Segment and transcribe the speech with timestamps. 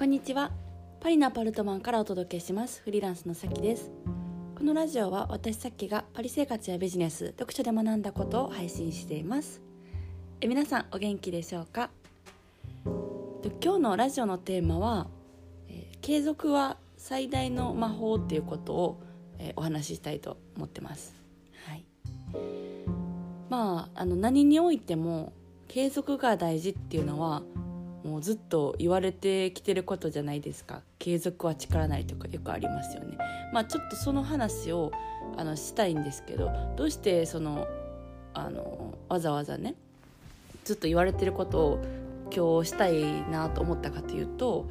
[0.00, 0.50] こんにちは。
[0.98, 2.80] パリのアパルトマンからお届けします。
[2.82, 3.90] フリーランスのさきです。
[4.56, 9.60] このラジオは私さっきがパリ生活やビジネス読書で学んだことを配信しています。
[10.40, 11.90] え皆さんお元気でしょうか？
[13.62, 15.06] 今日のラジオのテーマは、
[15.68, 19.02] えー、継続は最大の魔法っていうことを、
[19.38, 21.14] えー、お話ししたいと思ってます。
[21.66, 21.84] はい。
[23.50, 25.34] まああの何においても
[25.68, 27.42] 継続が大事っていうのは
[28.04, 30.82] もうずっと言われてきてることじゃないですか。
[30.98, 33.18] 継続は力ないとかよくありますよね。
[33.52, 34.90] まあちょっとその話を
[35.36, 37.66] あのしたいんですけどどうしてその
[38.32, 39.74] あのわざわざね
[40.64, 41.78] ずっと言われてることを
[42.34, 44.68] 今日したいなと思ったかというと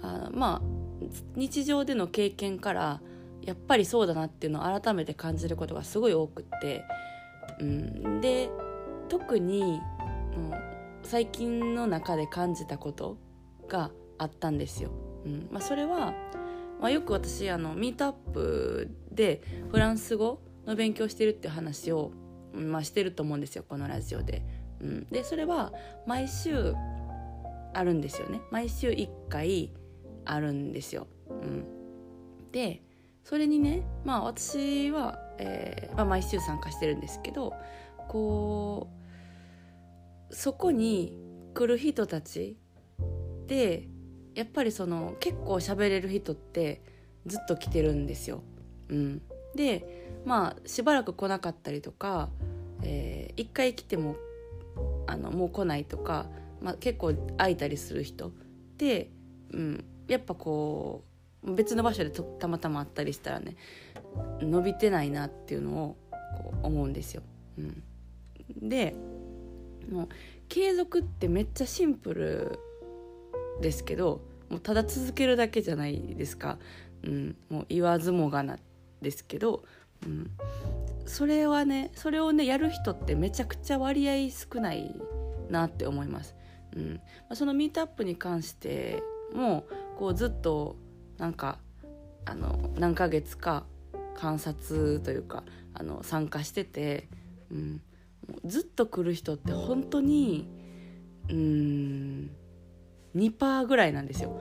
[0.00, 0.62] あまあ
[1.36, 3.00] 日常での経験から
[3.42, 6.84] やっぱりそうだなっていうのを改めて感じることがすごい多くって、
[7.60, 8.50] うん、で
[9.08, 10.72] 特に、うん
[11.02, 13.18] 最近の中で感じたこと
[13.68, 14.90] があったんですよ。
[15.24, 16.14] うんまあ、それは、
[16.80, 22.12] まあ、よく私あのミートアップでフランス語の勉強してるっていう話を、
[22.52, 24.42] まあ、してると思うんですよこのラジオで。
[24.80, 25.72] うん、でそれは
[26.06, 26.74] 毎週
[27.72, 29.72] あるんですよね毎週1回
[30.24, 31.06] あるんですよ。
[31.28, 31.64] うん、
[32.50, 32.82] で
[33.24, 37.54] それにねまあ私は、えーまあ、毎週参加してるんですけど
[38.08, 39.01] こう
[40.32, 41.18] そこに
[41.54, 42.56] 来る人たち
[43.46, 43.88] で
[44.34, 46.82] やっぱりその結構喋れる人って
[47.26, 48.42] ずっと来てるんですよ。
[48.88, 49.22] うん、
[49.54, 52.30] でまあしばらく来なかったりとか、
[52.82, 54.16] えー、一回来ても
[55.06, 56.26] あのもう来ないとか、
[56.60, 58.32] まあ、結構空いたりする人
[58.78, 59.10] で、
[59.52, 61.04] うん、やっぱこ
[61.44, 63.56] う別の場所でたまたま会ったりしたらね
[64.40, 67.22] 伸びてないなっていうのをこう思うんですよ。
[67.58, 67.82] うん、
[68.68, 68.94] で
[69.90, 70.08] もう
[70.48, 72.58] 継続ってめっちゃシンプル
[73.60, 76.58] ですけどもうただ続けるだけじゃないですか、
[77.04, 78.58] うん、もう言わずもがな
[79.00, 79.64] ですけど、
[80.04, 80.30] うん、
[81.06, 84.94] それはねそれをねやる人ってめちゃくちゃ割合少ない
[85.50, 86.34] なって思います。
[86.74, 87.00] うん、
[87.34, 89.02] そのミートアップに関して
[89.34, 89.66] も
[89.98, 90.76] こうずっと
[91.18, 91.58] なんか
[92.24, 93.64] あの何ヶ月か
[94.16, 95.44] 観察というか
[95.74, 97.08] あの参加してて、
[97.50, 97.82] うん、
[98.52, 100.46] ずっと来る人って本当に
[101.30, 102.30] うん
[103.16, 104.38] 2%ぐらいなんですよ。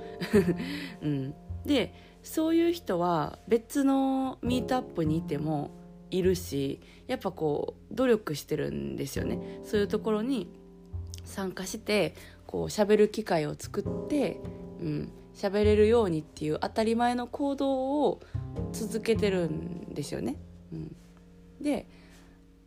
[1.01, 1.33] うん、
[1.66, 5.72] でそういう人は別のミートアップにいても
[6.09, 9.61] いるしやっぱこう努力してるんですよね。
[9.63, 10.49] そういうところに
[11.23, 12.13] 参加して
[12.45, 14.41] こう喋る機会を作って、
[14.81, 18.19] うん、喋れるようにっていう当たり前の行動を
[18.73, 20.35] 続けてるんですよね。
[20.73, 20.95] うん、
[21.61, 22.00] で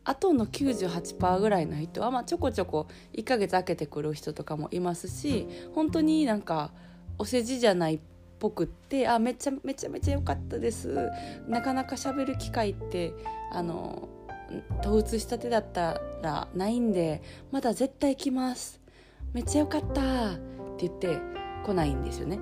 [0.05, 6.73] あとの98%ぐらいの人は、まあ、ちょこちょこ1ヶ月空けてくる人とかもいますし本当になんか
[7.19, 8.01] お世辞じゃないっ
[8.39, 11.11] ぽくってあめちゃめちゃめちゃ良かったです。
[11.49, 13.15] なかなか喋る機会って
[13.53, 14.09] あの
[14.81, 18.81] 統一したてだったらないんでまだ絶対来ます。
[19.33, 20.37] めっちゃ良かったっ
[20.77, 21.19] て言って
[21.65, 22.39] 来ないんですよね、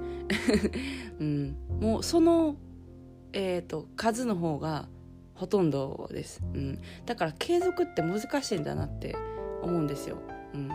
[1.21, 2.57] うん、もうその、
[3.33, 4.89] えーと数の方が
[5.43, 9.17] ほとんどです、うん、だから継続って難しいんだなって
[9.61, 10.19] 思うんですよ。
[10.55, 10.71] うん、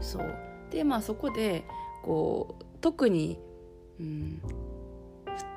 [0.00, 0.34] そう。
[0.70, 1.64] でまあそこで
[2.02, 3.38] こう特に、
[4.00, 4.40] うん、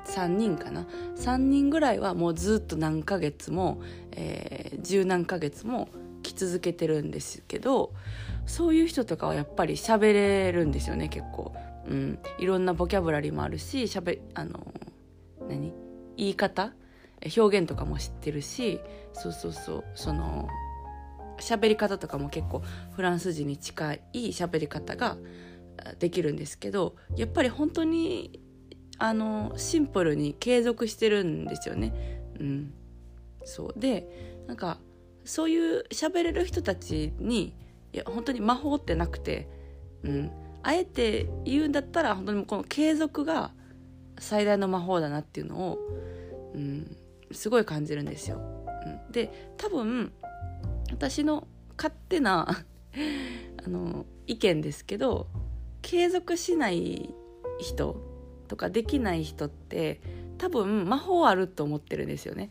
[0.04, 0.86] 3人かな。
[1.16, 3.80] 3人ぐらいはもうずっと何ヶ月も、
[4.12, 5.88] えー、十何ヶ月も
[6.22, 7.94] 来続けてるんですけど
[8.44, 11.54] そういう人とかはやっぱり喋れるんですよね結構、
[11.88, 14.66] うん、いろんなボキャブラリーもあるししゃべあの
[15.48, 15.72] 何？
[16.18, 16.74] 言い方？
[17.36, 18.80] 表現とかも知ってるし
[19.12, 20.48] そうそうそうその
[21.38, 25.16] 喋り方とかも結構フランス人に近い喋り方が
[25.98, 28.40] できるんですけどやっぱり本当に
[28.98, 32.22] あのシンプルに継続してるんですよね。
[32.38, 32.74] うん、
[33.44, 33.78] そう。
[33.78, 34.78] でなんか
[35.24, 37.56] そういう喋れる人たちに
[37.92, 39.48] いや本当に魔法ってなくて、
[40.02, 40.30] うん、
[40.62, 43.52] あえて言うんだったら本当にこの継続が
[44.18, 45.78] 最大の魔法だなっていうのを、
[46.54, 46.96] うん、
[47.34, 48.38] すごい感じるんですよ。
[48.86, 50.12] うん、で多分
[50.90, 51.46] 私の
[51.76, 52.48] 勝手な
[53.64, 55.28] あの意見ですけど
[55.82, 57.14] 継続しない
[57.58, 57.96] 人
[58.48, 60.00] とかできない人って
[60.38, 62.50] 多分魔法あると思ってるんですよね。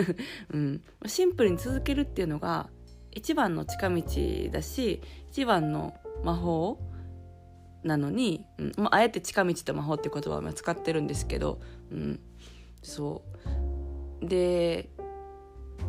[0.52, 2.70] うん、シンプルに続けるっていうのが
[3.12, 4.02] 一番の近道
[4.50, 5.94] だし一番の
[6.24, 6.78] 魔法
[7.84, 8.72] なのに、うん。
[8.76, 11.60] まあ、えて近道と魔法って言葉を使ってるんですけど、
[11.90, 12.20] うん、
[12.82, 13.67] そう。
[14.22, 14.88] で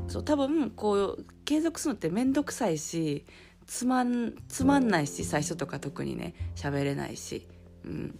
[0.07, 3.25] そう多分こう継続するのって面倒くさいし
[3.65, 7.47] つまんつまんないし最初とか特にね喋れないし、
[7.85, 8.19] うん、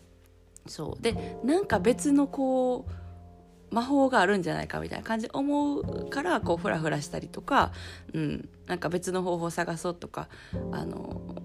[0.68, 1.02] そう。
[1.02, 7.72] でなんか別のこう魔法があるんじゃないかみたいな感じで思うからこうフラフラしたりとか、
[8.14, 10.28] うん、なんか別の方法探そうとか
[10.72, 11.36] あの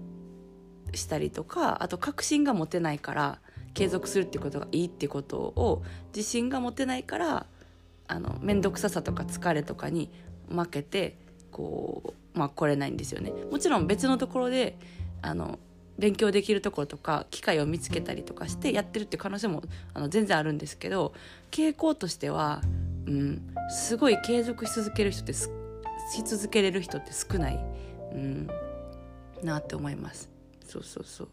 [0.93, 3.39] したりとかあと確信が持てないから
[3.73, 5.83] 継続するっていうことがいいっていうことを
[6.15, 7.45] 自信が持てないから
[8.07, 10.09] あの面倒くささとか疲れとかに
[10.49, 11.17] 負けて
[11.51, 13.31] こう、まあ、来れないんですよね。
[13.51, 14.77] もちろん別のところで
[15.21, 15.59] あの
[15.97, 19.63] 勉強できるところとか機会を見つけたりとかしてやってるっていう可能性も
[19.93, 21.13] あの全然あるんですけど
[21.51, 22.61] 傾向としては、
[23.07, 25.47] うん、すごい継続し続ける人ってし
[26.25, 27.59] 続けれる人って少ない、
[28.11, 28.49] うん、
[29.41, 30.29] なって思います。
[30.67, 31.29] そうそうそう、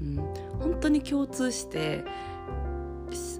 [0.00, 0.16] うん、
[0.60, 2.04] 本当に共通して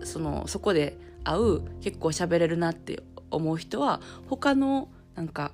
[0.05, 5.53] そのそこで会う結構喋れるなって思う人は他のなんか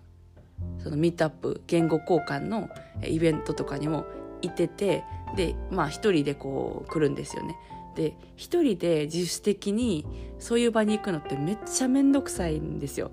[0.82, 2.68] そのミートアップ言語交換の
[3.04, 4.04] イベントとかにも
[4.42, 5.02] いてて
[5.34, 7.56] でまあ一人でこう来るんですよね。
[7.96, 10.06] で一人で自主的に
[10.38, 13.10] そういう場に行くのってめっちゃ面倒くさいんですよ。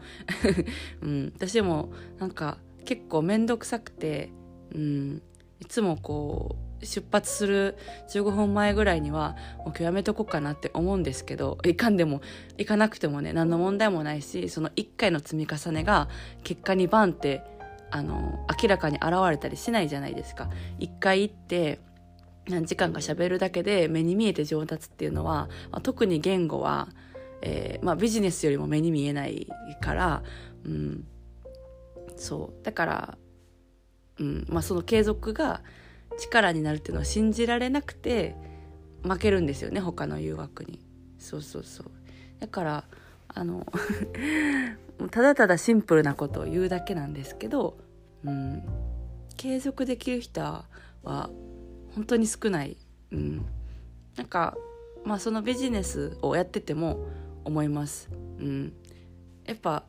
[1.01, 4.31] うん、私もなんか結構面倒くさくて、
[4.73, 5.21] うん、
[5.59, 7.77] いつもこう出発する
[8.09, 12.21] 15分前ぐらいにはもう今日やめとこうかなって思うんですけどいかんでも
[12.57, 16.07] 行かなくてもね何の問題もないしその1回の積み重ねが
[16.43, 17.43] 結果にバンって
[17.91, 20.49] あの明らかに現れたりしないじゃないですか。
[20.77, 21.79] 一回行って
[22.47, 26.89] 何時間か喋るだけで目に見えて上達っていうのは、まあ、特に言語は、
[27.41, 29.47] えーまあ、ビジネスよりも目に見えない
[29.81, 30.23] から、
[30.65, 31.03] うん、
[32.15, 32.65] そう。
[32.65, 33.17] だから、
[34.19, 34.45] うん。
[34.49, 35.61] まあ、その継続が
[36.19, 38.35] 力になるっていうのは信じられなくて
[39.03, 40.79] 負けるんですよね他の誘惑に。
[41.17, 41.91] そうそうそう。
[42.39, 42.83] だから
[43.27, 43.65] あの
[45.11, 47.77] ただただシンプルなことを言うだけなんですけど、
[48.23, 48.63] うん、
[49.37, 50.65] 継続できる人は
[51.03, 52.77] 本当に少ない、
[53.11, 53.45] うん、
[54.17, 54.57] なんか
[55.05, 57.05] まあそのビジネスをやってても
[57.45, 58.73] 思います、うん、
[59.45, 59.85] やっぱ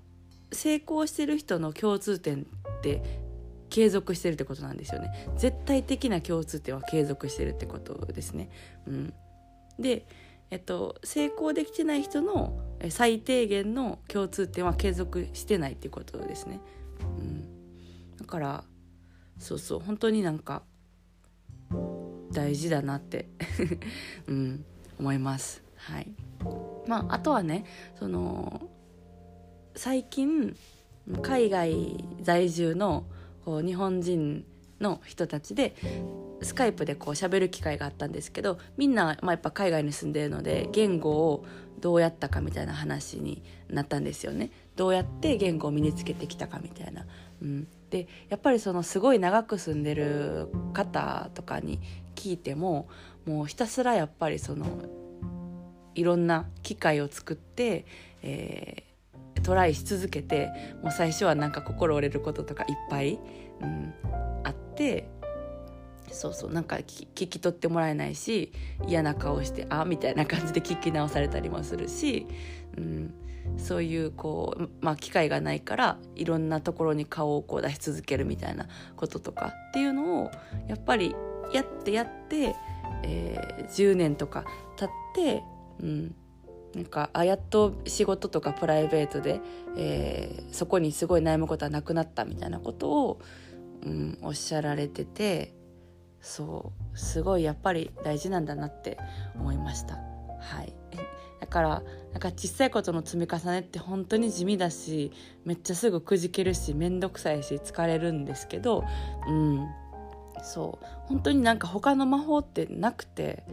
[0.52, 2.46] 成功してる人の共通点
[2.78, 3.19] って
[3.70, 5.28] 継続してるってことなんですよね。
[5.37, 8.50] 絶対的な共通点は継続してるってことですね、
[8.87, 9.14] うん、
[9.78, 10.06] で
[10.50, 16.61] えっと、成功できてない人の最低限の共通点は継続してないっていうことですね。
[17.19, 18.64] うん、だから
[19.38, 20.62] そうそう本当になんか
[22.32, 23.28] 大事だなって
[24.26, 24.64] うん、
[24.99, 25.62] 思います。
[25.76, 26.12] はい、
[26.88, 27.64] まああとはね
[27.99, 28.69] その
[29.76, 30.56] 最近
[31.23, 33.06] 海外在住の
[33.50, 34.44] こう日本人
[34.81, 35.75] の人たちで
[36.41, 41.44] スカイプでこう喋る機会があったんですけどみんな、まあ、やっぱ海外に住んでるので言語を
[41.81, 47.06] どうやったかみたいな話になったんですよねどうやって言語を身につけてきたかみたいな。
[47.43, 51.81] うん、でやっぱりそのすごい長く住んでる方とかに
[52.14, 52.88] 聞いても
[53.26, 54.67] もうひたすらやっぱりその
[55.97, 57.85] いろんな機会を作って、
[58.23, 58.89] えー、
[59.42, 60.50] トライし続けて
[60.82, 63.19] もう最初はなんか心折れることとかいっぱい、
[63.60, 63.94] うん、
[64.44, 65.08] あって
[66.12, 68.52] そうそうなんか聞き取ってもらえないし
[68.87, 72.26] 嫌な顔して「あ」みたいな感じで聞き直されたりもするし、
[72.76, 73.14] うん、
[73.56, 78.66] そういうこう、まあ、機会がないからいろんなところに顔をこう出し続けるみたいな
[78.96, 80.31] こととかっていうのを
[80.69, 81.14] やっぱり
[81.52, 82.54] やってやって、
[83.02, 84.44] えー、10年とか
[84.76, 85.42] 経って、
[85.80, 86.14] うん、
[86.74, 89.40] なんかあやっと仕事とかプライベートで、
[89.76, 93.20] えー、そこにすごい悩むことはなくなったみたいなことを、
[93.84, 95.54] うん、おっしゃられてて。
[96.20, 98.98] そうすごいやっぱり大事なんだなって
[99.36, 100.74] 思いましたはい
[101.40, 105.12] だからなんか小さいことの積み重ねって本当に地味だし
[105.44, 108.84] めっちゃすぐくじけるし面倒くさいし疲れるんですけど
[109.26, 109.66] うん
[110.42, 110.87] そう。
[111.06, 113.44] 本当になんか他の魔法ってなくて、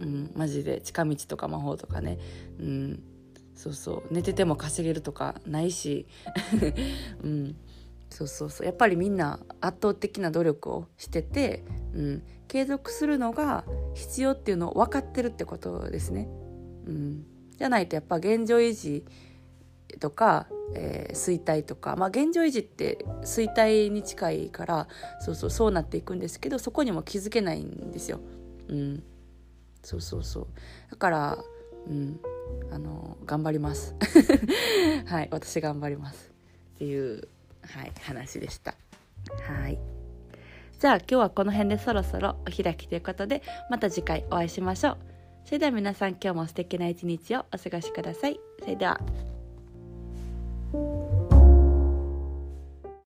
[0.00, 0.80] うん、マジで。
[0.80, 2.18] 近道とか魔法とかね、
[2.58, 3.02] うん、
[3.54, 4.14] そうそう。
[4.14, 6.06] 寝てても稼げるとかないし、
[7.22, 7.56] うん、
[8.10, 8.66] そうそうそう。
[8.66, 16.28] やっぱりみんな圧倒的な努力をしてて、うん、継続するのが必要っていうのを分かってるってことですね。
[16.86, 17.26] うん、
[17.58, 19.04] じゃないとやっぱ現状維持
[20.00, 24.88] とか、えー、衰退とか、まあ、現状維持って衰退に近いから
[25.20, 28.20] そうそうそうなっていくんですけどそこにも気づけないんですよ。
[28.68, 29.02] うん、
[29.82, 30.46] そうそうそう
[30.90, 31.38] だから、
[31.88, 32.20] うん、
[32.72, 33.94] あの頑張ります
[35.06, 36.32] はい私頑張ります
[36.74, 37.28] っていう
[37.66, 38.74] はい、話でした。
[39.48, 39.78] はい。
[40.78, 44.98] じゃあ今日はこの辺でそろそろお開きということでまた次回お会いしましょう。
[45.44, 48.40] それでは皆さん今日も素敵な一日をお過ごしください。
[48.60, 49.00] それでは。
[50.76, 51.05] Thank you.